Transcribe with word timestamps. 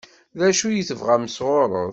D 0.39 0.41
acu 0.47 0.67
i 0.71 0.83
tebɣam 0.89 1.25
sɣur-s? 1.35 1.77